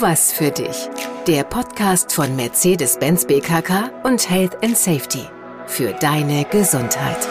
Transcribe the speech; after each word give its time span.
Was 0.00 0.32
für 0.32 0.50
dich. 0.50 0.88
Der 1.28 1.44
Podcast 1.44 2.12
von 2.12 2.34
Mercedes-Benz 2.34 3.26
BKK 3.26 3.92
und 4.02 4.28
Health 4.28 4.62
and 4.64 4.76
Safety. 4.76 5.22
Für 5.66 5.92
deine 5.92 6.44
Gesundheit. 6.46 7.28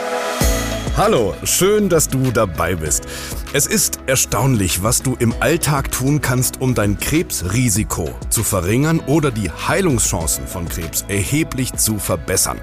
Hallo, 0.96 1.34
schön, 1.44 1.89
dass 1.89 2.07
du 2.07 2.31
dabei 2.31 2.76
bist. 2.76 3.05
Es 3.52 3.68
ist 3.68 3.99
erstaunlich, 4.07 4.81
was 4.81 5.02
du 5.02 5.15
im 5.20 5.34
Alltag 5.41 5.91
tun 5.91 6.21
kannst, 6.21 6.62
um 6.62 6.74
dein 6.74 6.97
Krebsrisiko 6.97 8.10
zu 8.29 8.44
verringern 8.44 9.02
oder 9.02 9.30
die 9.30 9.52
Heilungschancen 9.52 10.48
von 10.48 10.70
Krebs 10.70 11.04
erheblich 11.10 11.74
zu 11.74 12.00
verbessern. 12.00 12.62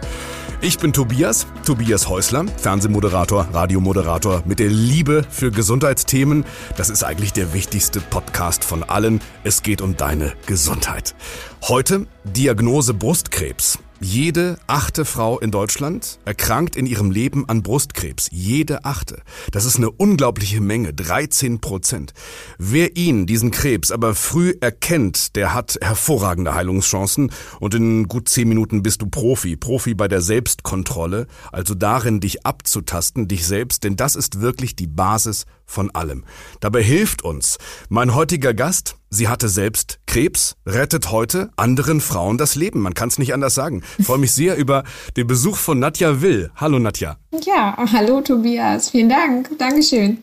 Ich 0.62 0.78
bin 0.78 0.92
Tobias, 0.92 1.46
Tobias 1.64 2.06
Häusler, 2.06 2.44
Fernsehmoderator, 2.58 3.48
Radiomoderator 3.50 4.42
mit 4.44 4.58
der 4.58 4.68
Liebe 4.68 5.24
für 5.30 5.50
Gesundheitsthemen. 5.50 6.44
Das 6.76 6.90
ist 6.90 7.02
eigentlich 7.02 7.32
der 7.32 7.54
wichtigste 7.54 7.98
Podcast 7.98 8.62
von 8.62 8.82
allen. 8.82 9.22
Es 9.42 9.62
geht 9.62 9.80
um 9.80 9.96
deine 9.96 10.34
Gesundheit. 10.44 11.14
Heute 11.62 12.06
Diagnose 12.24 12.92
Brustkrebs. 12.92 13.78
Jede 14.02 14.58
achte 14.66 15.04
Frau 15.04 15.38
in 15.38 15.50
Deutschland 15.50 16.20
erkrankt 16.24 16.74
in 16.74 16.86
ihrem 16.86 17.10
Leben 17.10 17.46
an 17.46 17.62
Brustkrebs. 17.62 18.28
Jede 18.32 18.86
achte. 18.86 19.20
Das 19.52 19.66
ist 19.66 19.76
eine 19.76 19.90
unglaubliche 19.90 20.62
Menge, 20.62 20.94
13 20.94 21.60
Prozent. 21.60 22.14
Wer 22.58 22.96
ihn, 22.96 23.26
diesen 23.26 23.50
Krebs, 23.50 23.92
aber 23.92 24.14
früh 24.14 24.54
erkennt, 24.58 25.36
der 25.36 25.52
hat 25.52 25.76
hervorragende 25.82 26.54
Heilungschancen 26.54 27.30
und 27.60 27.74
in 27.74 28.08
gut 28.08 28.30
zehn 28.30 28.48
Minuten 28.48 28.82
bist 28.82 29.02
du 29.02 29.06
Profi. 29.06 29.56
Profi 29.56 29.92
bei 29.92 30.08
der 30.08 30.22
Selbstkontrolle, 30.22 31.26
also 31.52 31.74
darin, 31.74 32.20
dich 32.20 32.46
abzutasten, 32.46 33.28
dich 33.28 33.46
selbst, 33.46 33.84
denn 33.84 33.96
das 33.96 34.16
ist 34.16 34.40
wirklich 34.40 34.74
die 34.76 34.86
Basis 34.86 35.44
von 35.66 35.90
allem. 35.90 36.24
Dabei 36.60 36.82
hilft 36.82 37.22
uns 37.22 37.58
mein 37.90 38.14
heutiger 38.14 38.54
Gast, 38.54 38.96
sie 39.10 39.28
hatte 39.28 39.48
selbst 39.48 39.98
Krebs, 40.06 40.56
rettet 40.66 41.10
heute 41.10 41.50
anderen 41.56 42.00
Frauen 42.00 42.38
das 42.38 42.54
Leben. 42.54 42.80
Man 42.80 42.94
kann 42.94 43.08
es 43.08 43.18
nicht 43.18 43.34
anders 43.34 43.54
sagen. 43.54 43.82
Ich 43.98 44.06
freue 44.06 44.18
mich 44.18 44.32
sehr 44.32 44.56
über 44.56 44.84
den 45.16 45.26
Besuch 45.26 45.56
von 45.56 45.78
Nadja 45.78 46.22
Will. 46.22 46.50
Hallo 46.56 46.78
Nadja. 46.78 47.18
Ja, 47.44 47.76
hallo 47.92 48.22
Tobias. 48.22 48.90
Vielen 48.90 49.08
Dank. 49.08 49.50
Dankeschön. 49.58 50.22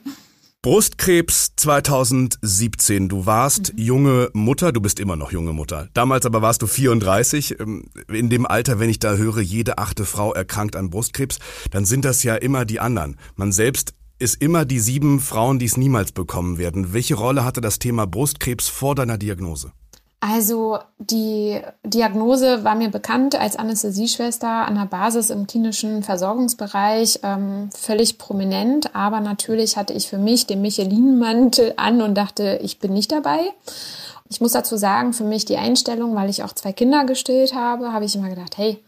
Brustkrebs 0.64 1.52
2017. 1.56 3.10
Du 3.10 3.26
warst 3.26 3.74
mhm. 3.74 3.80
junge 3.80 4.30
Mutter, 4.34 4.72
du 4.72 4.82
bist 4.82 5.00
immer 5.00 5.16
noch 5.16 5.32
junge 5.32 5.54
Mutter. 5.54 5.88
Damals 5.94 6.26
aber 6.26 6.42
warst 6.42 6.62
du 6.62 6.68
34. 6.68 7.60
Ähm, 7.60 7.86
in 8.12 8.30
dem 8.30 8.46
Alter, 8.46 8.80
wenn 8.80 8.90
ich 8.90 9.00
da 9.00 9.16
höre, 9.16 9.40
jede 9.40 9.78
achte 9.78 10.04
Frau 10.04 10.34
erkrankt 10.34 10.76
an 10.76 10.90
Brustkrebs, 10.90 11.40
dann 11.72 11.86
sind 11.86 12.06
das 12.06 12.24
ja 12.24 12.36
immer 12.36 12.66
die 12.66 12.80
anderen. 12.80 13.18
Man 13.36 13.52
selbst 13.52 13.94
ist 14.20 14.42
immer 14.42 14.66
die 14.66 14.80
sieben 14.80 15.20
Frauen, 15.20 15.60
die 15.60 15.66
es 15.66 15.78
niemals 15.78 16.12
bekommen 16.12 16.58
werden. 16.58 16.94
Welche 16.94 17.16
Rolle 17.16 17.46
hatte 17.46 17.62
das 17.62 17.80
Thema 17.80 18.08
Brustkrebs 18.08 18.68
vor 18.68 18.96
deiner 18.96 19.18
Diagnose? 19.18 19.72
Also 20.20 20.80
die 20.98 21.62
Diagnose 21.84 22.64
war 22.64 22.74
mir 22.74 22.90
bekannt 22.90 23.36
als 23.40 23.56
Anästhesieschwester 23.56 24.50
an 24.50 24.74
der 24.74 24.88
Basis 24.88 25.30
im 25.30 25.46
klinischen 25.46 26.02
Versorgungsbereich 26.02 27.20
ähm, 27.22 27.70
völlig 27.72 28.18
prominent, 28.18 28.96
aber 28.96 29.20
natürlich 29.20 29.78
hatte 29.78 29.94
ich 29.94 30.08
für 30.08 30.18
mich 30.18 30.48
den 30.48 30.62
Michelin-Mantel 30.62 31.74
an 31.78 32.02
und 32.02 32.16
dachte, 32.16 32.60
ich 32.64 32.80
bin 32.80 32.94
nicht 32.94 33.12
dabei. 33.12 33.40
Ich 34.28 34.42
muss 34.42 34.54
dazu 34.54 34.76
sagen, 34.76 35.14
für 35.14 35.24
mich 35.24 35.46
die 35.46 35.58
Einstellung, 35.58 36.16
weil 36.16 36.32
ich 36.32 36.44
auch 36.44 36.54
zwei 36.54 36.74
Kinder 36.74 37.06
gestillt 37.06 37.54
habe, 37.54 37.94
habe 37.94 38.06
ich 38.06 38.16
immer 38.16 38.30
gedacht, 38.30 38.58
hey, 38.58 38.84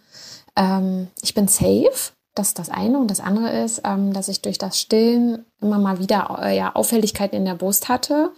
ähm, 0.55 1.09
ich 1.21 1.35
bin 1.35 1.47
safe, 1.47 2.11
das 2.39 2.49
ist 2.49 2.59
das 2.59 2.69
eine. 2.69 2.97
Und 2.97 3.11
das 3.11 3.19
andere 3.19 3.49
ist, 3.63 3.81
ähm, 3.83 4.13
dass 4.13 4.29
ich 4.29 4.41
durch 4.41 4.57
das 4.57 4.79
Stillen 4.79 5.45
immer 5.61 5.77
mal 5.77 5.99
wieder 5.99 6.39
äh, 6.41 6.55
ja, 6.55 6.73
Auffälligkeiten 6.73 7.37
in 7.37 7.45
der 7.45 7.55
Brust 7.55 7.89
hatte 7.89 8.31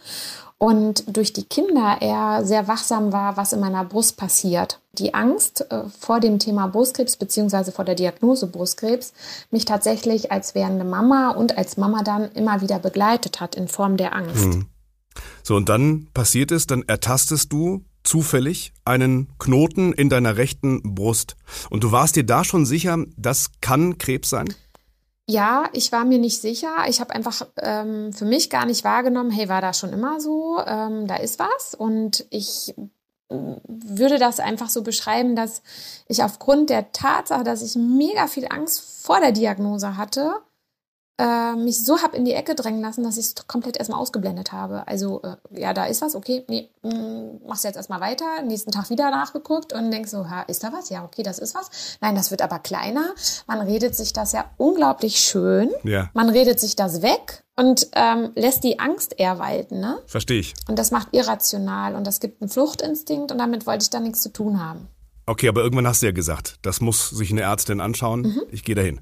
und 0.58 1.04
durch 1.08 1.34
die 1.34 1.44
Kinder 1.44 1.98
eher 2.02 2.46
sehr 2.46 2.68
wachsam 2.68 3.14
war, 3.14 3.38
was 3.38 3.54
in 3.54 3.60
meiner 3.60 3.84
Brust 3.86 4.18
passiert. 4.18 4.80
Die 4.94 5.14
Angst 5.14 5.66
äh, 5.72 5.84
vor 6.00 6.20
dem 6.20 6.40
Thema 6.40 6.68
Brustkrebs 6.68 7.16
beziehungsweise 7.16 7.72
vor 7.72 7.86
der 7.86 7.96
Diagnose 7.96 8.48
Brustkrebs 8.48 9.14
mich 9.52 9.66
tatsächlich 9.66 10.32
als 10.32 10.54
werdende 10.56 10.86
Mama 10.86 11.32
und 11.32 11.58
als 11.58 11.78
Mama 11.78 12.04
dann 12.04 12.32
immer 12.34 12.62
wieder 12.62 12.80
begleitet 12.80 13.40
hat 13.40 13.56
in 13.56 13.68
Form 13.68 13.98
der 13.98 14.16
Angst. 14.16 14.46
Mhm. 14.46 14.66
So, 15.44 15.56
und 15.56 15.70
dann 15.70 16.08
passiert 16.14 16.52
es, 16.52 16.68
dann 16.68 16.84
ertastest 16.88 17.52
du 17.52 17.84
zufällig 18.04 18.74
einen 18.86 19.32
Knoten 19.40 19.94
in 19.94 20.10
deiner 20.10 20.38
rechten 20.38 20.96
Brust. 20.96 21.36
Und 21.70 21.84
du 21.84 21.92
warst 21.92 22.16
dir 22.16 22.26
da 22.26 22.44
schon 22.44 22.66
sicher, 22.66 22.98
das 23.18 23.52
kann 23.62 23.98
Krebs 23.98 24.30
sein? 24.30 24.54
Ja, 25.28 25.70
ich 25.74 25.92
war 25.92 26.04
mir 26.04 26.18
nicht 26.18 26.42
sicher. 26.42 26.74
Ich 26.90 27.00
habe 27.00 27.14
einfach 27.14 27.48
ähm, 27.58 28.12
für 28.12 28.26
mich 28.26 28.50
gar 28.50 28.66
nicht 28.66 28.84
wahrgenommen, 28.84 29.32
hey, 29.32 29.48
war 29.48 29.62
da 29.62 29.74
schon 29.74 29.94
immer 29.94 30.20
so, 30.20 30.60
ähm, 30.66 31.08
da 31.08 31.16
ist 31.16 31.40
was. 31.40 31.74
Und 31.74 32.26
ich 32.32 32.76
äh, 33.30 33.36
würde 33.68 34.20
das 34.20 34.40
einfach 34.40 34.70
so 34.70 34.82
beschreiben, 34.84 35.36
dass 35.36 35.62
ich 36.08 36.24
aufgrund 36.24 36.70
der 36.70 36.92
Tatsache, 36.92 37.44
dass 37.44 37.62
ich 37.62 37.76
mega 37.76 38.28
viel 38.28 38.48
Angst 38.50 38.82
vor 39.06 39.20
der 39.20 39.32
Diagnose 39.32 39.96
hatte, 39.96 40.34
äh, 41.18 41.56
mich 41.56 41.84
so 41.84 42.02
hab 42.02 42.16
in 42.16 42.26
die 42.26 42.34
Ecke 42.34 42.56
drängen 42.56 42.82
lassen, 42.82 43.04
dass 43.04 43.18
ich 43.18 43.26
es 43.26 43.36
komplett 43.48 43.78
erstmal 43.78 44.00
ausgeblendet 44.00 44.52
habe. 44.52 44.88
Also, 44.88 45.22
äh, 45.22 45.36
ja, 45.60 45.74
da 45.74 45.86
ist 45.86 46.02
was, 46.02 46.16
okay, 46.16 46.44
nee, 46.48 46.70
mh, 46.82 46.94
mm, 46.94 47.48
machst 47.48 47.64
du 47.64 47.68
jetzt 47.68 47.78
erstmal 47.78 48.02
weiter, 48.02 48.42
nächsten 48.44 48.72
Tag 48.72 48.90
wieder 48.90 49.12
nachgeguckt 49.12 49.74
und 49.74 49.92
denkst 49.92 50.12
so, 50.12 50.30
ha, 50.30 50.42
ist 50.44 50.64
da 50.64 50.74
was? 50.74 50.90
Ja, 50.90 51.04
okay, 51.04 51.24
das 51.24 51.40
ist 51.40 51.56
was. 51.56 51.70
Nein, 52.02 52.16
das 52.16 52.32
wird 52.32 52.42
aber 52.42 52.60
kleiner. 52.60 53.14
Man 53.48 53.62
redet 53.62 53.96
sich 53.96 54.14
das 54.14 54.32
ja 54.32 54.46
unglaublich 54.58 55.18
schön. 55.18 55.70
Ja. 55.84 56.10
Man 56.14 56.30
redet 56.30 56.60
sich 56.60 56.76
das 56.76 57.02
weg 57.02 57.44
und 57.56 57.88
ähm, 57.96 58.32
lässt 58.36 58.64
die 58.64 58.80
Angst 58.80 59.20
eher 59.20 59.38
walten, 59.38 59.80
ne? 59.80 60.00
Verstehe 60.08 60.40
ich. 60.40 60.54
Und 60.68 60.80
das 60.80 60.92
macht 60.92 61.10
irrational 61.12 61.96
und 61.96 62.08
das 62.08 62.20
gibt 62.20 62.42
einen 62.42 62.50
Fluchtinstinkt 62.50 63.32
und 63.32 63.38
damit 63.38 63.68
wollte 63.68 63.84
ich 63.84 63.90
dann 63.90 64.04
nichts 64.04 64.22
zu 64.22 64.32
tun 64.34 64.64
haben. 64.64 64.88
Okay, 65.26 65.48
aber 65.48 65.62
irgendwann 65.62 65.88
hast 65.88 66.02
du 66.02 66.08
ja 66.08 66.12
gesagt, 66.12 66.58
das 66.64 66.82
muss 66.82 67.10
sich 67.10 67.32
eine 67.32 67.42
Ärztin 67.42 67.80
anschauen. 67.80 68.22
Mhm. 68.22 68.42
Ich 68.52 68.64
gehe 68.64 68.76
dahin. 68.76 69.02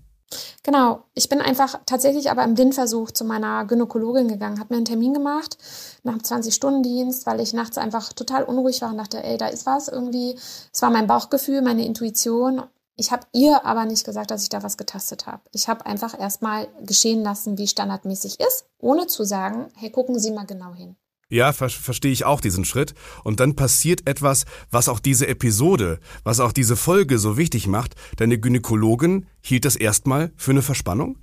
Genau. 0.64 1.04
Ich 1.14 1.30
bin 1.30 1.42
einfach 1.42 1.80
tatsächlich 1.86 2.30
aber 2.30 2.44
im 2.44 2.54
Blindversuch 2.54 3.12
zu 3.12 3.26
meiner 3.26 3.66
Gynäkologin 3.66 4.28
gegangen, 4.28 4.60
habe 4.60 4.74
mir 4.74 4.78
einen 4.78 4.86
Termin 4.86 5.14
gemacht 5.14 5.58
nach 6.04 6.14
einem 6.14 6.22
20-Stunden-Dienst, 6.22 7.26
weil 7.26 7.40
ich 7.40 7.54
nachts 7.54 7.78
einfach 7.78 8.14
total 8.14 8.44
unruhig 8.44 8.82
war 8.82 8.92
und 8.92 8.98
dachte, 8.98 9.24
ey, 9.24 9.38
da 9.38 9.48
ist 9.48 9.66
was 9.66 9.88
irgendwie. 9.88 10.38
Es 10.72 10.82
war 10.82 10.92
mein 10.92 11.08
Bauchgefühl, 11.08 11.62
meine 11.62 11.86
Intuition. 11.86 12.64
Ich 12.96 13.12
habe 13.12 13.26
ihr 13.32 13.66
aber 13.66 13.86
nicht 13.86 14.06
gesagt, 14.06 14.30
dass 14.30 14.44
ich 14.44 14.50
da 14.50 14.62
was 14.62 14.76
getastet 14.76 15.26
habe. 15.26 15.42
Ich 15.54 15.70
habe 15.70 15.86
einfach 15.86 16.20
erstmal 16.20 16.68
geschehen 16.82 17.24
lassen, 17.24 17.58
wie 17.58 17.68
standardmäßig 17.68 18.40
ist, 18.42 18.66
ohne 18.78 19.08
zu 19.08 19.24
sagen, 19.24 19.72
hey, 19.76 19.90
gucken 19.90 20.20
Sie 20.20 20.32
mal 20.32 20.46
genau 20.46 20.74
hin. 20.74 20.98
Ja, 21.30 21.54
ver 21.54 21.70
verstehe 21.70 22.12
ich 22.12 22.26
auch 22.26 22.42
diesen 22.42 22.66
Schritt. 22.66 22.96
Und 23.24 23.40
dann 23.40 23.56
passiert 23.56 24.08
etwas, 24.08 24.46
was 24.72 24.90
auch 24.90 25.00
diese 25.00 25.28
Episode, 25.28 26.00
was 26.24 26.40
auch 26.40 26.52
diese 26.52 26.76
Folge 26.76 27.20
so 27.20 27.38
wichtig 27.38 27.68
macht. 27.68 27.96
Deine 28.18 28.40
Gynäkologin 28.40 29.28
hielt 29.42 29.66
das 29.66 29.76
erstmal 29.76 30.32
für 30.36 30.52
eine 30.52 30.64
Verspannung? 30.64 31.18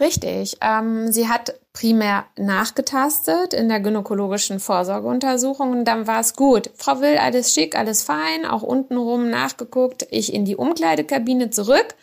Richtig. 0.00 0.56
Ähm, 0.60 1.12
sie 1.12 1.28
hat 1.28 1.54
primär 1.72 2.26
nachgetastet 2.36 3.54
in 3.54 3.68
der 3.68 3.80
gynäkologischen 3.80 4.60
Vorsorgeuntersuchung 4.60 5.70
und 5.70 5.84
dann 5.84 6.06
war 6.06 6.20
es 6.20 6.34
gut. 6.34 6.70
Frau 6.74 7.00
Will, 7.00 7.18
alles 7.18 7.54
schick, 7.54 7.76
alles 7.76 8.02
fein, 8.02 8.44
auch 8.44 8.62
untenrum 8.62 9.30
nachgeguckt. 9.30 10.06
Ich 10.10 10.32
in 10.32 10.44
die 10.44 10.56
Umkleidekabine 10.56 11.50
zurück. 11.50 11.94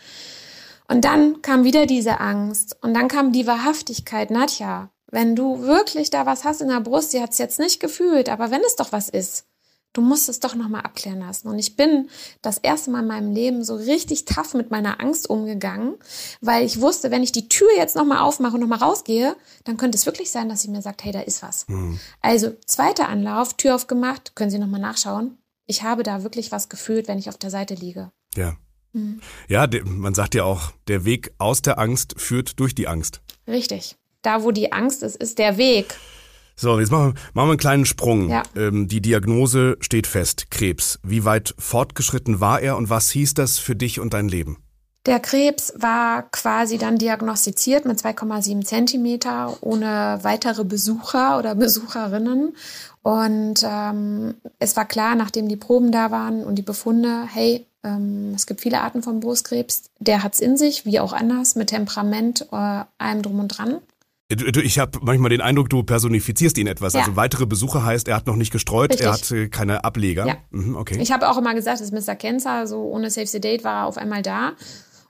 Und 0.87 1.03
dann 1.03 1.41
kam 1.41 1.63
wieder 1.63 1.85
diese 1.85 2.19
Angst 2.19 2.77
und 2.81 2.93
dann 2.93 3.07
kam 3.07 3.31
die 3.31 3.47
Wahrhaftigkeit. 3.47 4.31
Nadja, 4.31 4.89
wenn 5.11 5.35
du 5.35 5.61
wirklich 5.61 6.09
da 6.09 6.25
was 6.25 6.43
hast 6.43 6.61
in 6.61 6.69
der 6.69 6.81
Brust, 6.81 7.11
sie 7.11 7.21
hat 7.21 7.31
es 7.31 7.37
jetzt 7.37 7.59
nicht 7.59 7.79
gefühlt, 7.79 8.29
aber 8.29 8.51
wenn 8.51 8.61
es 8.61 8.75
doch 8.75 8.91
was 8.91 9.09
ist, 9.09 9.45
du 9.95 10.01
musst 10.01 10.29
es 10.29 10.39
doch 10.39 10.55
nochmal 10.55 10.81
abklären 10.81 11.19
lassen. 11.19 11.47
Und 11.47 11.57
ich 11.57 11.75
bin 11.75 12.09
das 12.41 12.57
erste 12.57 12.91
Mal 12.91 13.01
in 13.01 13.07
meinem 13.07 13.31
Leben 13.31 13.63
so 13.63 13.75
richtig 13.75 14.25
tough 14.25 14.53
mit 14.53 14.71
meiner 14.71 14.99
Angst 14.99 15.29
umgegangen, 15.29 15.95
weil 16.41 16.65
ich 16.65 16.81
wusste, 16.81 17.11
wenn 17.11 17.23
ich 17.23 17.31
die 17.31 17.47
Tür 17.47 17.69
jetzt 17.77 17.95
nochmal 17.95 18.19
aufmache 18.19 18.55
und 18.55 18.61
nochmal 18.61 18.79
rausgehe, 18.79 19.35
dann 19.63 19.77
könnte 19.77 19.97
es 19.97 20.05
wirklich 20.05 20.31
sein, 20.31 20.49
dass 20.49 20.61
sie 20.61 20.69
mir 20.69 20.81
sagt, 20.81 21.03
hey, 21.03 21.11
da 21.11 21.21
ist 21.21 21.41
was. 21.41 21.67
Mhm. 21.67 21.99
Also 22.21 22.53
zweiter 22.65 23.07
Anlauf, 23.07 23.53
Tür 23.53 23.75
aufgemacht, 23.75 24.35
können 24.35 24.51
Sie 24.51 24.59
nochmal 24.59 24.81
nachschauen. 24.81 25.37
Ich 25.65 25.83
habe 25.83 26.03
da 26.03 26.23
wirklich 26.23 26.51
was 26.51 26.69
gefühlt, 26.69 27.07
wenn 27.07 27.17
ich 27.17 27.29
auf 27.29 27.37
der 27.37 27.49
Seite 27.49 27.73
liege. 27.73 28.11
Ja. 28.35 28.57
Mhm. 28.91 29.21
Ja, 29.47 29.67
man 29.85 30.13
sagt 30.13 30.35
ja 30.35 30.43
auch, 30.43 30.71
der 30.87 31.05
Weg 31.05 31.33
aus 31.37 31.61
der 31.61 31.79
Angst 31.79 32.15
führt 32.17 32.59
durch 32.59 32.75
die 32.75 32.87
Angst. 32.87 33.21
Richtig 33.47 33.97
da 34.25 34.43
wo 34.43 34.51
die 34.51 34.71
Angst 34.71 35.03
ist, 35.03 35.15
ist 35.15 35.39
der 35.39 35.57
Weg. 35.57 35.95
So, 36.57 36.79
jetzt 36.79 36.91
machen 36.91 37.13
wir, 37.13 37.21
machen 37.33 37.47
wir 37.47 37.51
einen 37.51 37.57
kleinen 37.57 37.85
Sprung. 37.85 38.29
Ja. 38.29 38.43
Ähm, 38.55 38.87
die 38.87 39.01
Diagnose 39.01 39.77
steht 39.81 40.07
fest, 40.07 40.49
Krebs. 40.51 40.99
Wie 41.03 41.25
weit 41.25 41.53
fortgeschritten 41.59 42.39
war 42.39 42.61
er 42.61 42.77
und 42.77 42.89
was 42.89 43.09
hieß 43.09 43.33
das 43.33 43.57
für 43.57 43.75
dich 43.75 43.99
und 43.99 44.13
dein 44.13 44.29
Leben? 44.29 44.57
Der 45.05 45.19
Krebs 45.19 45.73
war 45.77 46.23
quasi 46.31 46.77
dann 46.79 46.97
diagnostiziert 46.97 47.85
mit 47.85 47.99
2,7 47.99 48.63
Zentimeter 48.63 49.55
ohne 49.61 50.19
weitere 50.23 50.63
Besucher 50.63 51.37
oder 51.37 51.53
Besucherinnen. 51.55 52.55
Und 53.03 53.63
ähm, 53.63 54.33
es 54.57 54.75
war 54.75 54.85
klar, 54.85 55.13
nachdem 55.13 55.47
die 55.47 55.57
Proben 55.57 55.91
da 55.91 56.09
waren 56.09 56.43
und 56.43 56.55
die 56.55 56.63
Befunde, 56.63 57.27
hey, 57.31 57.67
ähm, 57.83 58.33
es 58.35 58.47
gibt 58.47 58.61
viele 58.61 58.81
Arten 58.81 59.03
von 59.03 59.19
Brustkrebs, 59.19 59.83
der 59.99 60.23
hat's 60.23 60.39
in 60.39 60.57
sich, 60.57 60.85
wie 60.85 60.99
auch 60.99 61.13
anders, 61.13 61.55
mit 61.55 61.67
Temperament, 61.67 62.47
äh, 62.51 62.83
allem 62.97 63.21
drum 63.21 63.39
und 63.39 63.49
dran. 63.49 63.77
Ich 64.27 64.79
habe 64.79 64.99
manchmal 65.03 65.29
den 65.29 65.41
Eindruck, 65.41 65.69
du 65.69 65.83
personifizierst 65.83 66.57
ihn 66.57 66.65
etwas. 66.65 66.93
Ja. 66.93 67.01
Also 67.01 67.15
weitere 67.15 67.45
Besucher 67.45 67.85
heißt, 67.85 68.07
er 68.07 68.15
hat 68.15 68.25
noch 68.25 68.35
nicht 68.35 68.51
gestreut, 68.51 68.89
Richtig. 68.89 69.05
er 69.05 69.13
hat 69.13 69.31
äh, 69.31 69.49
keine 69.49 69.83
Ableger. 69.83 70.25
Ja. 70.25 70.37
Mhm, 70.49 70.75
okay. 70.75 70.97
Ich 70.99 71.11
habe 71.11 71.29
auch 71.29 71.37
immer 71.37 71.53
gesagt, 71.53 71.79
das 71.79 71.91
ist 71.91 72.07
Mr. 72.07 72.15
Kenzer, 72.15 72.65
so 72.65 72.81
ohne 72.85 73.11
Save 73.11 73.27
the 73.27 73.39
Date 73.39 73.63
war 73.63 73.83
er 73.83 73.85
auf 73.85 73.97
einmal 73.97 74.23
da. 74.23 74.53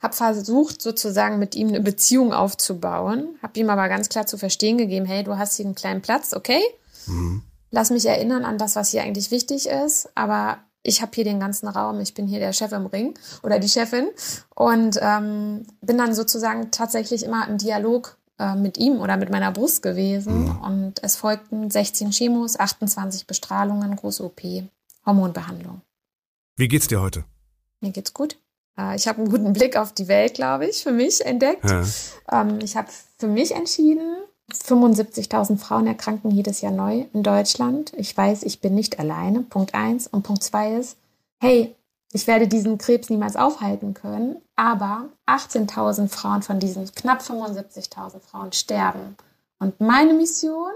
Habe 0.02 0.14
versucht, 0.14 0.82
sozusagen 0.82 1.38
mit 1.38 1.54
ihm 1.54 1.68
eine 1.68 1.80
Beziehung 1.80 2.34
aufzubauen. 2.34 3.38
Habe 3.42 3.58
ihm 3.58 3.70
aber 3.70 3.88
ganz 3.88 4.10
klar 4.10 4.26
zu 4.26 4.36
verstehen 4.36 4.76
gegeben, 4.76 5.06
hey, 5.06 5.24
du 5.24 5.38
hast 5.38 5.56
hier 5.56 5.64
einen 5.64 5.74
kleinen 5.74 6.02
Platz, 6.02 6.34
okay? 6.34 6.60
Lass 7.70 7.90
mich 7.90 8.04
erinnern 8.04 8.44
an 8.44 8.58
das, 8.58 8.76
was 8.76 8.90
hier 8.90 9.02
eigentlich 9.02 9.30
wichtig 9.30 9.66
ist. 9.66 10.10
Aber 10.14 10.58
ich 10.82 11.00
habe 11.00 11.12
hier 11.14 11.24
den 11.24 11.40
ganzen 11.40 11.66
Raum, 11.68 12.00
ich 12.00 12.12
bin 12.12 12.26
hier 12.26 12.38
der 12.38 12.52
Chef 12.52 12.72
im 12.72 12.86
Ring 12.86 13.18
oder 13.42 13.58
die 13.58 13.68
Chefin. 13.68 14.08
Und 14.54 14.98
ähm, 15.00 15.66
bin 15.80 15.96
dann 15.96 16.14
sozusagen 16.14 16.70
tatsächlich 16.70 17.24
immer 17.24 17.48
im 17.48 17.56
Dialog 17.56 18.18
äh, 18.38 18.54
mit 18.54 18.78
ihm 18.78 19.00
oder 19.00 19.16
mit 19.16 19.30
meiner 19.30 19.52
Brust 19.52 19.82
gewesen. 19.82 20.50
Und 20.58 21.02
es 21.02 21.16
folgten 21.16 21.70
16 21.70 22.10
Chemos, 22.10 22.58
28 22.58 23.26
Bestrahlungen, 23.26 23.94
große 23.96 24.24
OP, 24.24 24.40
Hormonbehandlung. 25.04 25.82
Wie 26.56 26.68
geht's 26.68 26.88
dir 26.88 27.00
heute? 27.00 27.24
Mir 27.80 27.92
geht's 27.92 28.14
gut. 28.14 28.38
Äh, 28.78 28.96
Ich 28.96 29.06
habe 29.06 29.18
einen 29.18 29.30
guten 29.30 29.52
Blick 29.52 29.76
auf 29.76 29.92
die 29.92 30.08
Welt, 30.08 30.34
glaube 30.34 30.66
ich, 30.66 30.82
für 30.82 30.92
mich 30.92 31.24
entdeckt. 31.24 31.64
Ja. 31.68 31.84
Ähm, 32.32 32.58
Ich 32.62 32.76
habe 32.76 32.88
für 33.18 33.28
mich 33.28 33.54
entschieden, 33.54 34.16
75.000 34.52 35.58
Frauen 35.58 35.86
erkranken 35.86 36.30
jedes 36.30 36.60
Jahr 36.60 36.72
neu 36.72 37.04
in 37.12 37.22
Deutschland. 37.22 37.92
Ich 37.96 38.16
weiß, 38.16 38.42
ich 38.44 38.60
bin 38.60 38.74
nicht 38.74 38.98
alleine. 38.98 39.42
Punkt 39.42 39.74
eins. 39.74 40.06
Und 40.06 40.22
Punkt 40.22 40.42
zwei 40.42 40.74
ist, 40.74 40.96
hey, 41.40 41.75
ich 42.16 42.26
werde 42.26 42.48
diesen 42.48 42.78
Krebs 42.78 43.10
niemals 43.10 43.36
aufhalten 43.36 43.92
können, 43.92 44.36
aber 44.56 45.10
18.000 45.26 46.08
Frauen 46.08 46.40
von 46.40 46.58
diesen 46.58 46.90
knapp 46.94 47.20
75.000 47.20 48.20
Frauen 48.20 48.52
sterben. 48.52 49.18
Und 49.58 49.82
meine 49.82 50.14
Mission 50.14 50.72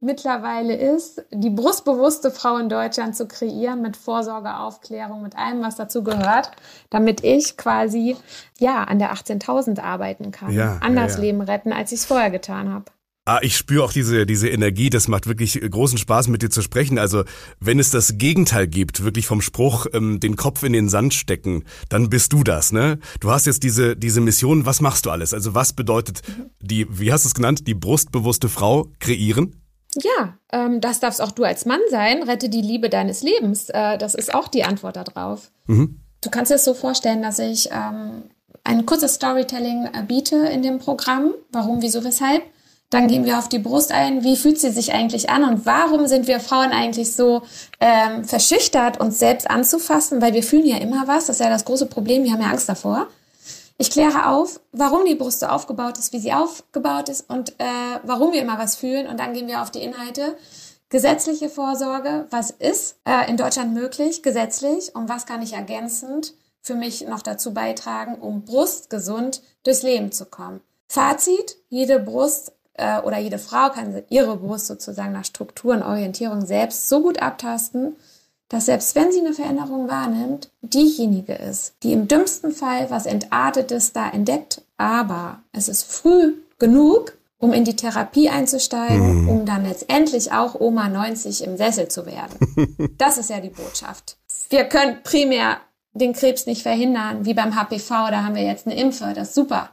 mittlerweile 0.00 0.74
ist, 0.74 1.22
die 1.30 1.50
brustbewusste 1.50 2.32
Frau 2.32 2.56
in 2.56 2.68
Deutschland 2.68 3.14
zu 3.14 3.28
kreieren 3.28 3.82
mit 3.82 3.96
Vorsorgeaufklärung, 3.96 5.22
mit 5.22 5.38
allem, 5.38 5.62
was 5.62 5.76
dazu 5.76 6.02
gehört, 6.02 6.50
damit 6.90 7.22
ich 7.22 7.56
quasi 7.56 8.16
ja 8.58 8.82
an 8.82 8.98
der 8.98 9.12
18.000 9.12 9.80
arbeiten 9.80 10.32
kann, 10.32 10.50
Ja, 10.50 10.78
anders 10.80 11.12
ja, 11.12 11.18
ja. 11.18 11.22
Leben 11.22 11.40
retten, 11.40 11.72
als 11.72 11.92
ich 11.92 12.00
es 12.00 12.06
vorher 12.06 12.30
getan 12.30 12.72
habe. 12.72 12.86
Ah, 13.30 13.38
ich 13.42 13.56
spüre 13.56 13.84
auch 13.84 13.92
diese, 13.92 14.26
diese 14.26 14.48
Energie, 14.48 14.90
das 14.90 15.06
macht 15.06 15.28
wirklich 15.28 15.60
großen 15.60 15.98
Spaß 15.98 16.26
mit 16.26 16.42
dir 16.42 16.50
zu 16.50 16.62
sprechen. 16.62 16.98
Also 16.98 17.22
wenn 17.60 17.78
es 17.78 17.92
das 17.92 18.18
Gegenteil 18.18 18.66
gibt, 18.66 19.04
wirklich 19.04 19.26
vom 19.28 19.40
Spruch, 19.40 19.86
ähm, 19.92 20.18
den 20.18 20.34
Kopf 20.34 20.64
in 20.64 20.72
den 20.72 20.88
Sand 20.88 21.14
stecken, 21.14 21.62
dann 21.88 22.10
bist 22.10 22.32
du 22.32 22.42
das, 22.42 22.72
ne? 22.72 22.98
Du 23.20 23.30
hast 23.30 23.46
jetzt 23.46 23.62
diese, 23.62 23.94
diese 23.94 24.20
Mission, 24.20 24.66
was 24.66 24.80
machst 24.80 25.06
du 25.06 25.10
alles? 25.10 25.32
Also 25.32 25.54
was 25.54 25.74
bedeutet 25.74 26.22
die, 26.60 26.88
wie 26.90 27.12
hast 27.12 27.24
du 27.24 27.28
es 27.28 27.34
genannt, 27.34 27.68
die 27.68 27.74
brustbewusste 27.74 28.48
Frau 28.48 28.88
kreieren? 28.98 29.62
Ja, 29.94 30.36
ähm, 30.52 30.80
das 30.80 30.98
darfst 30.98 31.22
auch 31.22 31.30
du 31.30 31.44
als 31.44 31.66
Mann 31.66 31.78
sein. 31.88 32.24
Rette 32.24 32.48
die 32.48 32.62
Liebe 32.62 32.88
deines 32.88 33.22
Lebens. 33.22 33.68
Äh, 33.68 33.96
das 33.96 34.16
ist 34.16 34.34
auch 34.34 34.48
die 34.48 34.64
Antwort 34.64 34.96
darauf. 34.96 35.52
Mhm. 35.68 36.00
Du 36.20 36.30
kannst 36.30 36.50
dir 36.50 36.56
das 36.56 36.64
so 36.64 36.74
vorstellen, 36.74 37.22
dass 37.22 37.38
ich 37.38 37.68
ähm, 37.70 38.24
ein 38.64 38.86
kurzes 38.86 39.14
Storytelling 39.14 39.88
äh, 39.92 40.02
biete 40.02 40.34
in 40.34 40.62
dem 40.62 40.80
Programm. 40.80 41.32
Warum, 41.52 41.80
wieso, 41.80 42.02
weshalb? 42.02 42.42
Dann 42.90 43.06
gehen 43.06 43.24
wir 43.24 43.38
auf 43.38 43.48
die 43.48 43.60
Brust 43.60 43.92
ein. 43.92 44.24
Wie 44.24 44.36
fühlt 44.36 44.58
sie 44.58 44.70
sich 44.70 44.92
eigentlich 44.92 45.30
an? 45.30 45.44
Und 45.44 45.64
warum 45.64 46.08
sind 46.08 46.26
wir 46.26 46.40
Frauen 46.40 46.72
eigentlich 46.72 47.14
so 47.14 47.42
ähm, 47.78 48.24
verschüchtert, 48.24 48.98
uns 48.98 49.20
selbst 49.20 49.48
anzufassen? 49.48 50.20
Weil 50.20 50.34
wir 50.34 50.42
fühlen 50.42 50.66
ja 50.66 50.78
immer 50.78 51.06
was. 51.06 51.26
Das 51.26 51.36
ist 51.36 51.44
ja 51.44 51.50
das 51.50 51.64
große 51.64 51.86
Problem. 51.86 52.24
Wir 52.24 52.32
haben 52.32 52.42
ja 52.42 52.48
Angst 52.50 52.68
davor. 52.68 53.06
Ich 53.78 53.90
kläre 53.90 54.26
auf, 54.26 54.60
warum 54.72 55.04
die 55.06 55.14
Brust 55.14 55.40
so 55.40 55.46
aufgebaut 55.46 55.98
ist, 55.98 56.12
wie 56.12 56.18
sie 56.18 56.32
aufgebaut 56.32 57.08
ist 57.08 57.30
und 57.30 57.50
äh, 57.60 57.64
warum 58.02 58.32
wir 58.32 58.42
immer 58.42 58.58
was 58.58 58.76
fühlen. 58.76 59.06
Und 59.06 59.20
dann 59.20 59.34
gehen 59.34 59.46
wir 59.46 59.62
auf 59.62 59.70
die 59.70 59.82
Inhalte. 59.82 60.36
Gesetzliche 60.90 61.48
Vorsorge, 61.48 62.26
was 62.30 62.50
ist 62.50 62.96
äh, 63.04 63.30
in 63.30 63.36
Deutschland 63.36 63.72
möglich, 63.72 64.24
gesetzlich 64.24 64.96
und 64.96 65.08
was 65.08 65.24
kann 65.24 65.40
ich 65.40 65.52
ergänzend 65.52 66.34
für 66.60 66.74
mich 66.74 67.06
noch 67.06 67.22
dazu 67.22 67.54
beitragen, 67.54 68.16
um 68.16 68.44
brustgesund 68.44 69.40
durchs 69.62 69.82
Leben 69.82 70.12
zu 70.12 70.26
kommen. 70.26 70.60
Fazit, 70.88 71.56
jede 71.68 72.00
Brust 72.00 72.52
äh, 72.74 73.00
oder 73.00 73.18
jede 73.18 73.38
Frau 73.38 73.70
kann 73.70 74.02
ihre 74.08 74.36
Brust 74.36 74.66
sozusagen 74.66 75.12
nach 75.12 75.24
Struktur 75.24 75.74
und 75.74 75.82
Orientierung 75.82 76.44
selbst 76.44 76.88
so 76.88 77.02
gut 77.02 77.20
abtasten, 77.20 77.96
dass 78.48 78.66
selbst 78.66 78.94
wenn 78.96 79.12
sie 79.12 79.20
eine 79.20 79.32
Veränderung 79.32 79.88
wahrnimmt, 79.88 80.50
diejenige 80.60 81.34
ist, 81.34 81.74
die 81.82 81.92
im 81.92 82.08
dümmsten 82.08 82.52
Fall 82.52 82.90
was 82.90 83.06
Entartetes 83.06 83.92
da 83.92 84.10
entdeckt, 84.10 84.62
aber 84.76 85.40
es 85.52 85.68
ist 85.68 85.84
früh 85.84 86.34
genug, 86.58 87.16
um 87.38 87.52
in 87.52 87.64
die 87.64 87.76
Therapie 87.76 88.28
einzusteigen, 88.28 89.28
um 89.28 89.46
dann 89.46 89.64
letztendlich 89.64 90.32
auch 90.32 90.60
Oma 90.60 90.88
90 90.88 91.44
im 91.44 91.56
Sessel 91.56 91.88
zu 91.88 92.06
werden. 92.06 92.36
Das 92.98 93.16
ist 93.16 93.30
ja 93.30 93.40
die 93.40 93.48
Botschaft. 93.48 94.18
Wir 94.50 94.64
können 94.64 94.98
primär 95.02 95.56
den 96.00 96.12
Krebs 96.12 96.46
nicht 96.46 96.62
verhindern, 96.62 97.24
wie 97.24 97.34
beim 97.34 97.54
HPV, 97.54 97.88
da 98.10 98.24
haben 98.24 98.34
wir 98.34 98.42
jetzt 98.42 98.66
eine 98.66 98.78
Impfe, 98.80 99.12
das 99.14 99.28
ist 99.28 99.34
super. 99.34 99.70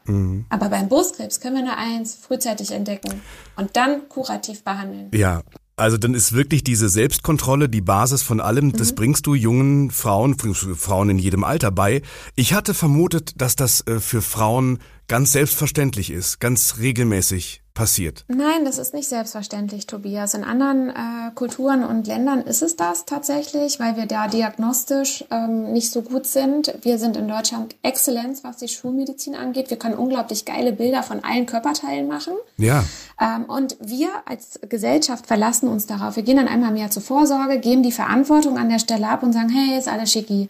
Aber 0.50 0.70
beim 0.70 0.90
Brustkrebs 0.90 1.40
können 1.40 1.56
wir 1.56 1.64
eine 1.64 1.78
Eins 1.78 2.16
frühzeitig 2.16 2.72
entdecken 2.72 3.22
und 3.56 3.76
dann 3.76 4.08
kurativ 4.10 4.64
behandeln. 4.64 5.10
Ja. 5.14 5.42
Also 5.80 5.98
dann 5.98 6.16
ist 6.16 6.34
wirklich 6.34 6.64
diese 6.64 6.90
Selbstkontrolle 6.90 7.70
die 7.70 7.82
Basis 7.82 8.24
von 8.24 8.42
allem. 8.42 8.72
Das 8.72 8.94
bringst 8.96 9.28
du 9.28 9.36
jungen 9.36 9.92
Frauen, 9.92 10.36
Frauen 10.36 11.12
in 11.12 11.20
jedem 11.20 11.44
Alter 11.44 11.70
bei. 11.70 12.02
Ich 12.34 12.56
hatte 12.56 12.74
vermutet, 12.74 13.40
dass 13.40 13.56
das 13.56 13.86
äh, 13.86 14.00
für 14.00 14.24
Frauen 14.24 14.80
ganz 15.08 15.34
selbstverständlich 15.34 16.10
ist, 16.10 16.40
ganz 16.40 16.80
regelmäßig 16.80 17.62
passiert. 17.78 18.26
Nein, 18.28 18.66
das 18.66 18.80
ist 18.80 18.96
nicht 18.96 19.08
selbstverständlich, 19.08 19.86
Tobias. 19.86 20.34
In 20.34 20.44
anderen 20.44 20.90
äh, 20.90 21.32
Kulturen 21.36 21.84
und 21.84 22.08
Ländern 22.08 22.42
ist 22.42 22.64
es 22.64 22.76
das 22.76 23.06
tatsächlich, 23.06 23.80
weil 23.80 23.96
wir 23.96 24.08
da 24.08 24.28
diagnostisch 24.28 25.24
ähm, 25.30 25.72
nicht 25.74 25.92
so 25.92 26.02
gut 26.02 26.26
sind. 26.26 26.74
Wir 26.82 26.98
sind 26.98 27.16
in 27.16 27.28
Deutschland 27.28 27.76
Exzellenz, 27.84 28.44
was 28.44 28.58
die 28.58 28.68
Schulmedizin 28.68 29.36
angeht. 29.36 29.70
Wir 29.70 29.78
können 29.78 29.94
unglaublich 29.94 30.44
geile 30.46 30.74
Bilder 30.74 31.04
von 31.04 31.24
allen 31.24 31.46
Körperteilen 31.46 32.08
machen. 32.08 32.34
Ja. 32.58 32.84
Ähm, 33.22 33.46
und 33.46 33.78
wir 33.80 34.10
als 34.26 34.60
Gesellschaft 34.68 35.28
verlassen 35.28 35.70
uns 35.70 35.86
darauf. 35.86 36.16
Wir 36.16 36.24
gehen 36.24 36.38
dann 36.38 36.48
einmal 36.48 36.72
mehr 36.72 36.90
zur 36.90 37.04
Vorsorge, 37.04 37.60
geben 37.60 37.84
die 37.84 37.92
Verantwortung 37.92 38.58
an 38.58 38.70
der 38.70 38.80
Stelle 38.80 39.08
ab 39.08 39.22
und 39.22 39.34
sagen, 39.34 39.50
hey, 39.50 39.78
ist 39.78 39.88
alles 39.88 40.12
schicki. 40.12 40.50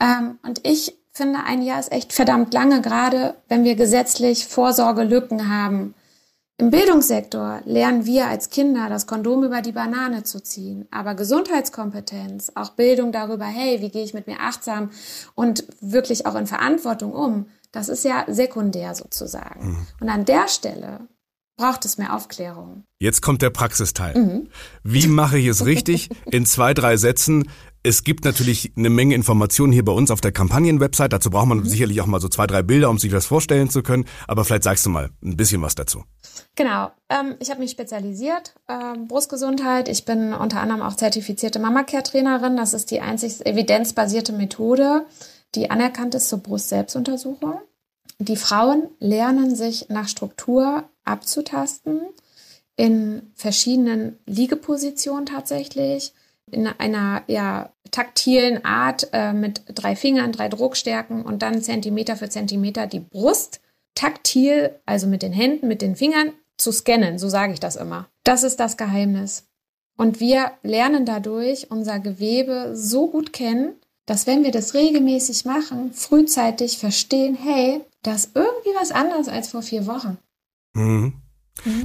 Ähm, 0.00 0.38
und 0.42 0.66
ich 0.66 0.96
finde, 1.12 1.40
ein 1.46 1.60
Jahr 1.60 1.78
ist 1.78 1.92
echt 1.92 2.14
verdammt 2.14 2.54
lange, 2.54 2.80
gerade 2.80 3.34
wenn 3.48 3.62
wir 3.62 3.74
gesetzlich 3.74 4.46
Vorsorgelücken 4.46 5.50
haben. 5.50 5.94
Im 6.58 6.70
Bildungssektor 6.70 7.60
lernen 7.64 8.06
wir 8.06 8.28
als 8.28 8.50
Kinder, 8.50 8.88
das 8.88 9.06
Kondom 9.06 9.42
über 9.42 9.62
die 9.62 9.72
Banane 9.72 10.22
zu 10.22 10.40
ziehen. 10.40 10.86
Aber 10.90 11.14
Gesundheitskompetenz, 11.14 12.52
auch 12.54 12.70
Bildung 12.70 13.10
darüber, 13.10 13.46
hey, 13.46 13.80
wie 13.80 13.90
gehe 13.90 14.04
ich 14.04 14.14
mit 14.14 14.26
mir 14.26 14.40
achtsam 14.40 14.90
und 15.34 15.64
wirklich 15.80 16.26
auch 16.26 16.36
in 16.36 16.46
Verantwortung 16.46 17.12
um, 17.12 17.46
das 17.72 17.88
ist 17.88 18.04
ja 18.04 18.24
sekundär 18.28 18.94
sozusagen. 18.94 19.86
Und 20.00 20.08
an 20.08 20.24
der 20.24 20.46
Stelle 20.46 21.08
braucht 21.56 21.84
es 21.84 21.98
mehr 21.98 22.14
Aufklärung. 22.14 22.84
Jetzt 22.98 23.22
kommt 23.22 23.42
der 23.42 23.50
Praxisteil. 23.50 24.46
Wie 24.82 25.06
mache 25.06 25.38
ich 25.38 25.46
es 25.46 25.64
richtig? 25.64 26.10
In 26.30 26.46
zwei, 26.46 26.74
drei 26.74 26.96
Sätzen. 26.96 27.48
Es 27.84 28.04
gibt 28.04 28.24
natürlich 28.24 28.72
eine 28.76 28.90
Menge 28.90 29.16
Informationen 29.16 29.72
hier 29.72 29.84
bei 29.84 29.90
uns 29.90 30.12
auf 30.12 30.20
der 30.20 30.30
Kampagnenwebsite. 30.30 31.08
Dazu 31.08 31.30
braucht 31.30 31.48
man 31.48 31.64
sicherlich 31.64 32.00
auch 32.00 32.06
mal 32.06 32.20
so 32.20 32.28
zwei, 32.28 32.46
drei 32.46 32.62
Bilder, 32.62 32.88
um 32.88 32.98
sich 32.98 33.10
das 33.10 33.26
vorstellen 33.26 33.70
zu 33.70 33.82
können. 33.82 34.04
Aber 34.28 34.44
vielleicht 34.44 34.62
sagst 34.62 34.86
du 34.86 34.90
mal 34.90 35.10
ein 35.20 35.36
bisschen 35.36 35.62
was 35.62 35.74
dazu. 35.74 36.04
Genau, 36.54 36.92
ähm, 37.08 37.34
ich 37.40 37.50
habe 37.50 37.60
mich 37.60 37.72
spezialisiert, 37.72 38.54
ähm, 38.68 39.08
Brustgesundheit. 39.08 39.88
Ich 39.88 40.04
bin 40.04 40.32
unter 40.32 40.60
anderem 40.60 40.80
auch 40.82 40.94
zertifizierte 40.94 41.58
Mama-Care-Trainerin. 41.58 42.56
Das 42.56 42.72
ist 42.72 42.92
die 42.92 43.00
einzig 43.00 43.44
evidenzbasierte 43.44 44.32
Methode, 44.32 45.04
die 45.56 45.68
anerkannt 45.70 46.14
ist 46.14 46.28
zur 46.28 46.38
Brust-Selbstuntersuchung. 46.38 47.58
Die 48.20 48.36
Frauen 48.36 48.90
lernen 49.00 49.56
sich 49.56 49.88
nach 49.88 50.06
Struktur 50.06 50.84
abzutasten 51.04 52.02
in 52.76 53.32
verschiedenen 53.34 54.18
Liegepositionen 54.26 55.26
tatsächlich, 55.26 56.12
in 56.52 56.66
einer 56.66 57.22
ja, 57.26 57.72
taktilen 57.90 58.64
Art 58.64 59.08
äh, 59.12 59.32
mit 59.32 59.62
drei 59.66 59.96
Fingern, 59.96 60.32
drei 60.32 60.48
Druckstärken 60.48 61.22
und 61.22 61.42
dann 61.42 61.62
Zentimeter 61.62 62.16
für 62.16 62.28
Zentimeter 62.28 62.86
die 62.86 63.00
Brust 63.00 63.60
taktil, 63.94 64.78
also 64.86 65.06
mit 65.06 65.22
den 65.22 65.32
Händen, 65.32 65.68
mit 65.68 65.82
den 65.82 65.96
Fingern 65.96 66.32
zu 66.56 66.72
scannen, 66.72 67.18
so 67.18 67.28
sage 67.28 67.52
ich 67.52 67.60
das 67.60 67.76
immer. 67.76 68.08
Das 68.24 68.42
ist 68.42 68.60
das 68.60 68.76
Geheimnis. 68.76 69.46
Und 69.96 70.20
wir 70.20 70.52
lernen 70.62 71.04
dadurch 71.04 71.70
unser 71.70 72.00
Gewebe 72.00 72.72
so 72.74 73.08
gut 73.08 73.32
kennen, 73.32 73.74
dass 74.06 74.26
wenn 74.26 74.44
wir 74.44 74.50
das 74.50 74.74
regelmäßig 74.74 75.44
machen, 75.44 75.92
frühzeitig 75.92 76.78
verstehen, 76.78 77.36
hey, 77.40 77.80
da 78.02 78.14
ist 78.14 78.30
irgendwie 78.34 78.70
was 78.78 78.90
anderes 78.90 79.28
als 79.28 79.48
vor 79.48 79.62
vier 79.62 79.86
Wochen. 79.86 80.18
Mhm. 80.74 81.14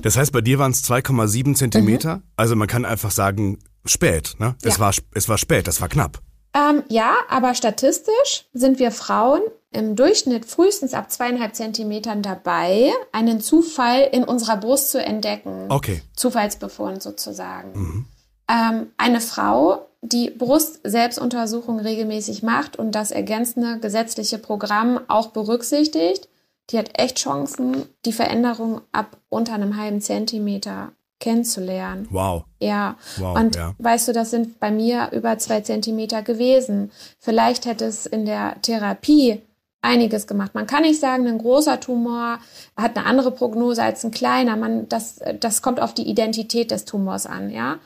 Das 0.01 0.17
heißt, 0.17 0.31
bei 0.31 0.41
dir 0.41 0.59
waren 0.59 0.71
es 0.71 0.83
2,7 0.89 1.55
Zentimeter. 1.55 2.21
Also 2.35 2.55
man 2.55 2.67
kann 2.67 2.85
einfach 2.85 3.11
sagen, 3.11 3.59
spät. 3.87 4.35
Ne? 4.39 4.55
Es, 4.61 4.75
Ja. 4.75 4.79
war, 4.81 4.93
es 5.13 5.29
war 5.29 5.37
spät, 5.37 5.67
das 5.67 5.81
war 5.81 5.89
knapp. 5.89 6.19
Ähm, 6.53 6.83
ja, 6.89 7.15
aber 7.29 7.53
statistisch 7.53 8.45
sind 8.53 8.79
wir 8.79 8.91
Frauen 8.91 9.41
im 9.71 9.95
Durchschnitt 9.95 10.45
frühestens 10.45 10.93
ab 10.93 11.11
zweieinhalb 11.11 11.53
Zentimetern 11.55 12.21
dabei, 12.23 12.91
einen 13.11 13.41
Zufall 13.41 14.09
in 14.11 14.23
unserer 14.23 14.57
Brust 14.57 14.91
zu 14.91 15.03
entdecken. 15.03 15.65
Okay. 15.69 16.01
Zufallsbefund 16.15 17.03
sozusagen. 17.03 17.71
Mhm. 17.79 18.05
Ähm, 18.49 18.87
eine 18.97 19.19
Frau, 19.21 19.87
die 20.01 20.29
Brust-Selbstuntersuchung 20.29 21.79
regelmäßig 21.79 22.43
macht 22.43 22.77
und 22.77 22.93
das 22.93 23.11
ergänzende 23.11 23.79
gesetzliche 23.79 24.37
Programm 24.37 24.99
auch 25.07 25.27
berücksichtigt, 25.27 26.29
die 26.69 26.77
hat 26.77 26.99
echt 26.99 27.17
Chancen, 27.19 27.87
die 28.05 28.13
Veränderung 28.13 28.81
ab 28.91 29.17
unter 29.29 29.53
einem 29.53 29.77
halben 29.77 30.01
Zentimeter 30.01 30.91
kennenzulernen. 31.19 32.07
Wow. 32.11 32.43
Ja. 32.59 32.97
Wow, 33.17 33.37
und 33.37 33.55
ja. 33.55 33.73
weißt 33.79 34.07
du, 34.07 34.13
das 34.13 34.31
sind 34.31 34.59
bei 34.59 34.71
mir 34.71 35.09
über 35.11 35.37
zwei 35.37 35.61
Zentimeter 35.61 36.21
gewesen. 36.21 36.91
Vielleicht 37.19 37.65
hätte 37.65 37.85
es 37.85 38.05
in 38.05 38.25
der 38.25 38.61
Therapie 38.61 39.41
einiges 39.81 40.27
gemacht. 40.27 40.53
Man 40.53 40.67
kann 40.67 40.83
nicht 40.83 40.99
sagen, 40.99 41.27
ein 41.27 41.37
großer 41.37 41.79
Tumor 41.79 42.39
hat 42.75 42.97
eine 42.97 43.05
andere 43.05 43.31
Prognose 43.31 43.83
als 43.83 44.03
ein 44.03 44.11
kleiner. 44.11 44.55
Man, 44.55 44.89
das, 44.89 45.19
das 45.39 45.61
kommt 45.61 45.79
auf 45.79 45.93
die 45.93 46.09
Identität 46.09 46.71
des 46.71 46.85
Tumors 46.85 47.25
an, 47.25 47.49
ja. 47.49 47.79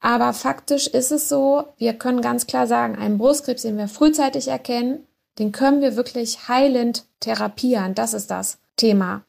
Aber 0.00 0.32
faktisch 0.32 0.86
ist 0.86 1.10
es 1.10 1.28
so, 1.28 1.64
wir 1.76 1.94
können 1.94 2.20
ganz 2.20 2.46
klar 2.46 2.66
sagen, 2.68 2.96
einen 2.96 3.18
Brustkrebs, 3.18 3.62
den 3.62 3.76
wir 3.76 3.88
frühzeitig 3.88 4.46
erkennen, 4.46 5.06
den 5.40 5.50
können 5.50 5.80
wir 5.80 5.96
wirklich 5.96 6.48
heilend 6.48 7.04
therapieren. 7.20 7.94
Das 7.94 8.14
ist 8.14 8.30
das 8.30 8.58
Thema. 8.76 9.22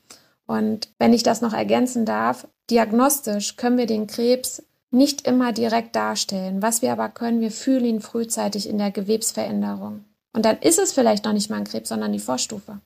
Und 0.49 0.89
wenn 0.97 1.13
ich 1.13 1.21
das 1.21 1.41
noch 1.41 1.53
ergänzen 1.53 2.05
darf, 2.05 2.47
diagnostisch 2.71 3.55
können 3.55 3.77
wir 3.77 3.85
den 3.85 4.07
Krebs 4.07 4.63
nicht 4.89 5.27
immer 5.27 5.53
direkt 5.53 5.95
darstellen. 5.95 6.63
Was 6.63 6.81
wir 6.81 6.91
aber 6.91 7.09
können, 7.09 7.39
wir 7.39 7.51
fühlen 7.51 7.85
ihn 7.85 8.01
frühzeitig 8.01 8.67
in 8.67 8.79
der 8.79 8.89
Gewebsveränderung. 8.89 10.05
Und 10.33 10.45
dann 10.45 10.57
ist 10.57 10.79
es 10.79 10.91
vielleicht 10.91 11.23
noch 11.25 11.33
nicht 11.33 11.51
mal 11.51 11.57
ein 11.57 11.65
Krebs, 11.65 11.89
sondern 11.89 12.13
die 12.13 12.19
Vorstufe. 12.19 12.79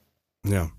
Ja. 0.45 0.71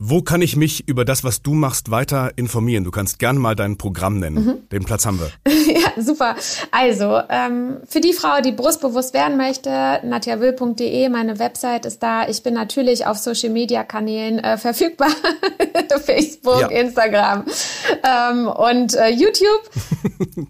Wo 0.00 0.22
kann 0.22 0.42
ich 0.42 0.54
mich 0.54 0.86
über 0.86 1.04
das, 1.04 1.24
was 1.24 1.42
du 1.42 1.54
machst, 1.54 1.90
weiter 1.90 2.30
informieren? 2.36 2.84
Du 2.84 2.92
kannst 2.92 3.18
gerne 3.18 3.40
mal 3.40 3.56
dein 3.56 3.78
Programm 3.78 4.20
nennen. 4.20 4.44
Mhm. 4.44 4.68
Den 4.68 4.84
Platz 4.84 5.04
haben 5.04 5.18
wir. 5.18 5.32
ja, 5.74 6.00
super. 6.00 6.36
Also, 6.70 7.20
ähm, 7.28 7.78
für 7.84 8.00
die 8.00 8.12
Frau, 8.12 8.40
die 8.40 8.52
brustbewusst 8.52 9.12
werden 9.12 9.36
möchte, 9.36 9.70
natjawill.de, 10.04 11.08
meine 11.08 11.40
Website 11.40 11.84
ist 11.84 12.00
da. 12.00 12.28
Ich 12.28 12.44
bin 12.44 12.54
natürlich 12.54 13.06
auf 13.06 13.18
Social-Media-Kanälen 13.18 14.38
äh, 14.38 14.56
verfügbar. 14.56 15.08
Facebook, 16.04 16.60
ja. 16.60 16.68
Instagram 16.68 17.44
ähm, 18.04 18.46
und 18.46 18.94
äh, 18.94 19.08
YouTube. 19.08 19.68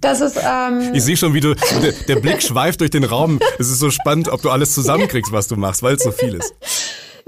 Das 0.03 0.21
ist... 0.21 0.37
Ähm, 0.37 0.91
ich 0.93 1.03
sehe 1.03 1.17
schon, 1.17 1.33
wie 1.33 1.41
du... 1.41 1.55
Der, 1.55 1.93
der 1.93 2.17
Blick 2.17 2.43
schweift 2.43 2.81
durch 2.81 2.91
den 2.91 3.05
Raum. 3.05 3.41
Es 3.59 3.71
ist 3.71 3.79
so 3.79 3.91
spannend, 3.91 4.29
ob 4.29 4.43
du 4.43 4.51
alles 4.51 4.75
zusammenkriegst, 4.75 5.33
was 5.33 5.49
du 5.49 5.57
machst, 5.57 5.83
weil 5.83 5.95
es 5.95 6.03
so 6.03 6.11
viel 6.11 6.35
ist. 6.35 6.53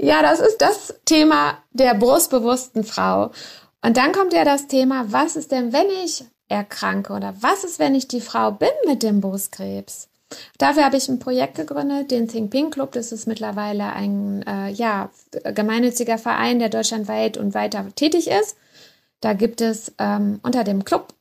Ja, 0.01 0.23
das 0.23 0.39
ist 0.39 0.57
das 0.61 0.95
Thema 1.05 1.59
der 1.71 1.93
brustbewussten 1.93 2.83
Frau. 2.83 3.29
Und 3.83 3.97
dann 3.97 4.11
kommt 4.13 4.33
ja 4.33 4.43
das 4.43 4.65
Thema, 4.67 5.05
was 5.11 5.35
ist 5.35 5.51
denn, 5.51 5.73
wenn 5.73 5.89
ich 6.03 6.25
erkranke 6.47 7.13
oder 7.13 7.35
was 7.41 7.63
ist, 7.63 7.77
wenn 7.77 7.93
ich 7.93 8.07
die 8.07 8.19
Frau 8.19 8.51
bin 8.51 8.69
mit 8.87 9.03
dem 9.03 9.21
Brustkrebs? 9.21 10.09
Dafür 10.57 10.85
habe 10.85 10.97
ich 10.97 11.07
ein 11.07 11.19
Projekt 11.19 11.55
gegründet, 11.55 12.09
den 12.09 12.27
Think 12.27 12.49
Pink 12.49 12.73
Club. 12.73 12.93
Das 12.93 13.11
ist 13.11 13.27
mittlerweile 13.27 13.93
ein 13.93 14.43
äh, 14.47 14.69
ja, 14.71 15.11
gemeinnütziger 15.53 16.17
Verein, 16.17 16.57
der 16.57 16.69
deutschlandweit 16.69 17.37
und 17.37 17.53
weiter 17.53 17.85
tätig 17.95 18.27
ist. 18.27 18.57
Da 19.19 19.33
gibt 19.33 19.61
es 19.61 19.93
ähm, 19.99 20.39
unter 20.41 20.63
dem 20.63 20.83
Club 20.83 21.13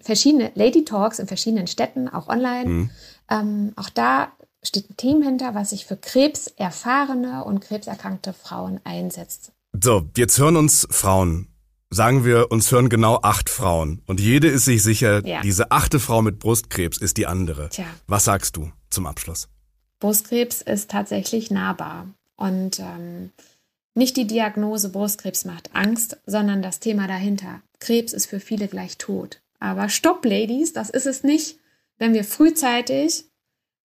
verschiedene 0.00 0.50
Lady 0.54 0.84
Talks 0.84 1.20
in 1.20 1.28
verschiedenen 1.28 1.68
Städten, 1.68 2.08
auch 2.08 2.28
online. 2.28 2.68
Mhm. 2.68 2.90
Ähm, 3.30 3.72
auch 3.76 3.90
da 3.90 4.32
steht 4.68 4.90
ein 4.90 4.96
Team 4.96 5.22
hinter, 5.22 5.54
was 5.54 5.70
sich 5.70 5.86
für 5.86 5.96
krebserfahrene 5.96 7.44
und 7.44 7.60
krebserkrankte 7.60 8.32
Frauen 8.32 8.80
einsetzt. 8.84 9.52
So, 9.72 10.08
jetzt 10.16 10.38
hören 10.38 10.56
uns 10.56 10.86
Frauen. 10.90 11.48
Sagen 11.90 12.24
wir, 12.24 12.50
uns 12.50 12.70
hören 12.70 12.90
genau 12.90 13.20
acht 13.22 13.48
Frauen. 13.48 14.02
Und 14.06 14.20
jede 14.20 14.48
ist 14.48 14.66
sich 14.66 14.82
sicher, 14.82 15.26
ja. 15.26 15.40
diese 15.40 15.70
achte 15.70 15.98
Frau 16.00 16.20
mit 16.20 16.38
Brustkrebs 16.38 16.98
ist 16.98 17.16
die 17.16 17.26
andere. 17.26 17.70
Tja. 17.70 17.86
Was 18.06 18.24
sagst 18.24 18.56
du 18.56 18.70
zum 18.90 19.06
Abschluss? 19.06 19.48
Brustkrebs 19.98 20.60
ist 20.60 20.90
tatsächlich 20.90 21.50
nahbar. 21.50 22.06
Und 22.36 22.78
ähm, 22.78 23.30
nicht 23.94 24.16
die 24.16 24.26
Diagnose 24.26 24.90
Brustkrebs 24.90 25.44
macht 25.44 25.74
Angst, 25.74 26.18
sondern 26.26 26.62
das 26.62 26.78
Thema 26.78 27.08
dahinter. 27.08 27.62
Krebs 27.80 28.12
ist 28.12 28.26
für 28.26 28.38
viele 28.38 28.68
gleich 28.68 28.98
tot. 28.98 29.40
Aber 29.58 29.88
stopp, 29.88 30.24
Ladies, 30.24 30.72
das 30.72 30.90
ist 30.90 31.06
es 31.06 31.24
nicht. 31.24 31.58
Wenn 31.96 32.14
wir 32.14 32.22
frühzeitig 32.22 33.24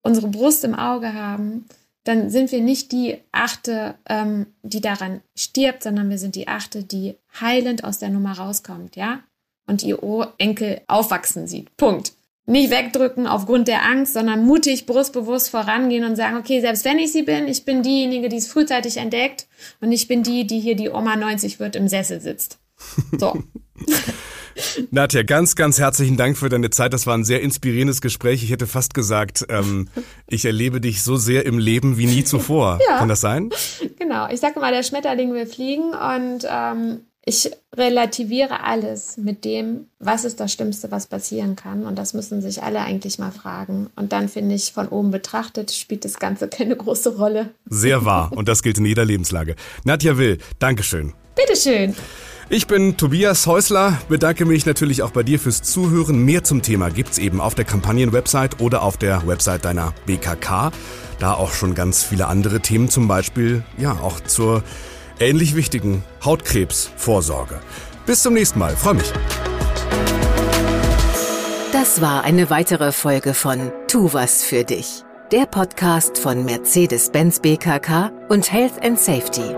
unsere 0.03 0.27
Brust 0.27 0.63
im 0.63 0.75
Auge 0.75 1.13
haben, 1.13 1.65
dann 2.03 2.29
sind 2.29 2.51
wir 2.51 2.61
nicht 2.61 2.91
die 2.91 3.17
Achte, 3.31 3.95
ähm, 4.07 4.47
die 4.61 4.81
daran 4.81 5.21
stirbt, 5.35 5.83
sondern 5.83 6.09
wir 6.09 6.17
sind 6.17 6.35
die 6.35 6.47
Achte, 6.47 6.83
die 6.83 7.15
heilend 7.39 7.83
aus 7.83 7.97
der 7.99 8.09
Nummer 8.09 8.33
rauskommt, 8.33 8.95
ja? 8.95 9.21
Und 9.65 9.81
ihr 9.83 9.97
Enkel 10.37 10.81
aufwachsen 10.87 11.47
sieht. 11.47 11.75
Punkt. 11.77 12.11
Nicht 12.45 12.71
wegdrücken 12.71 13.25
aufgrund 13.25 13.69
der 13.69 13.85
Angst, 13.85 14.13
sondern 14.13 14.45
mutig, 14.45 14.85
brustbewusst 14.85 15.49
vorangehen 15.49 16.03
und 16.03 16.17
sagen, 16.17 16.35
okay, 16.35 16.59
selbst 16.59 16.83
wenn 16.83 16.99
ich 16.99 17.13
sie 17.13 17.23
bin, 17.23 17.47
ich 17.47 17.63
bin 17.63 17.83
diejenige, 17.83 18.27
die 18.27 18.35
es 18.35 18.49
frühzeitig 18.49 18.97
entdeckt 18.97 19.47
und 19.79 19.93
ich 19.93 20.09
bin 20.09 20.23
die, 20.23 20.45
die 20.45 20.59
hier 20.59 20.75
die 20.75 20.89
Oma 20.89 21.15
90 21.15 21.61
wird 21.61 21.77
im 21.77 21.87
Sessel 21.87 22.19
sitzt. 22.19 22.59
So. 23.17 23.41
Nadja, 24.91 25.23
ganz, 25.23 25.55
ganz 25.55 25.79
herzlichen 25.79 26.17
Dank 26.17 26.37
für 26.37 26.49
deine 26.49 26.69
Zeit. 26.69 26.93
Das 26.93 27.07
war 27.07 27.15
ein 27.17 27.23
sehr 27.23 27.41
inspirierendes 27.41 28.01
Gespräch. 28.01 28.43
Ich 28.43 28.51
hätte 28.51 28.67
fast 28.67 28.93
gesagt, 28.93 29.45
ähm, 29.49 29.87
ich 30.27 30.45
erlebe 30.45 30.81
dich 30.81 31.03
so 31.03 31.15
sehr 31.15 31.45
im 31.45 31.59
Leben 31.59 31.97
wie 31.97 32.05
nie 32.05 32.23
zuvor. 32.23 32.79
Ja. 32.89 32.97
Kann 32.97 33.07
das 33.07 33.21
sein? 33.21 33.49
Genau. 33.97 34.27
Ich 34.29 34.39
sage 34.39 34.59
mal, 34.59 34.73
der 34.73 34.83
Schmetterling 34.83 35.31
will 35.33 35.45
fliegen 35.45 35.93
und 35.93 36.45
ähm, 36.49 36.99
ich 37.25 37.49
relativiere 37.75 38.63
alles 38.63 39.15
mit 39.15 39.45
dem, 39.45 39.87
was 39.99 40.25
ist 40.25 40.41
das 40.41 40.51
Schlimmste, 40.51 40.91
was 40.91 41.07
passieren 41.07 41.55
kann. 41.55 41.85
Und 41.85 41.97
das 41.97 42.13
müssen 42.13 42.41
sich 42.41 42.61
alle 42.61 42.81
eigentlich 42.81 43.17
mal 43.19 43.31
fragen. 43.31 43.89
Und 43.95 44.11
dann 44.11 44.27
finde 44.27 44.55
ich, 44.55 44.73
von 44.73 44.89
oben 44.89 45.11
betrachtet, 45.11 45.71
spielt 45.71 46.03
das 46.03 46.19
Ganze 46.19 46.47
keine 46.49 46.75
große 46.75 47.15
Rolle. 47.15 47.51
Sehr 47.65 48.03
wahr. 48.03 48.31
Und 48.35 48.49
das 48.49 48.61
gilt 48.61 48.77
in 48.77 48.85
jeder 48.85 49.05
Lebenslage. 49.05 49.55
Nadja 49.85 50.17
Will, 50.17 50.39
Dankeschön. 50.59 51.13
Bitteschön. 51.35 51.95
Ich 52.49 52.67
bin 52.67 52.97
Tobias 52.97 53.47
Häusler, 53.47 53.99
bedanke 54.09 54.45
mich 54.45 54.65
natürlich 54.65 55.01
auch 55.01 55.11
bei 55.11 55.23
dir 55.23 55.39
fürs 55.39 55.61
Zuhören. 55.61 56.19
Mehr 56.19 56.43
zum 56.43 56.61
Thema 56.61 56.89
gibt's 56.89 57.17
eben 57.17 57.39
auf 57.39 57.55
der 57.55 57.65
Kampagnenwebsite 57.65 58.57
oder 58.59 58.83
auf 58.83 58.97
der 58.97 59.25
Website 59.27 59.65
deiner 59.65 59.93
BKK. 60.05 60.71
Da 61.19 61.33
auch 61.33 61.53
schon 61.53 61.73
ganz 61.73 62.03
viele 62.03 62.27
andere 62.27 62.59
Themen, 62.59 62.89
zum 62.89 63.07
Beispiel 63.07 63.63
ja 63.77 63.93
auch 63.93 64.19
zur 64.19 64.63
ähnlich 65.19 65.55
wichtigen 65.55 66.03
Hautkrebsvorsorge. 66.23 67.59
Bis 68.05 68.21
zum 68.21 68.33
nächsten 68.33 68.59
Mal, 68.59 68.75
freue 68.75 68.95
mich. 68.95 69.11
Das 71.71 72.01
war 72.01 72.23
eine 72.23 72.49
weitere 72.49 72.91
Folge 72.91 73.33
von 73.33 73.71
Tu 73.87 74.11
was 74.11 74.43
für 74.43 74.63
dich, 74.63 75.03
der 75.31 75.45
Podcast 75.45 76.17
von 76.17 76.43
Mercedes-Benz 76.43 77.39
BKK 77.39 78.11
und 78.29 78.51
Health 78.51 78.83
and 78.83 78.99
Safety. 78.99 79.55